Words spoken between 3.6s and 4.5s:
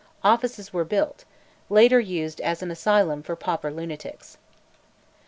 lunatics.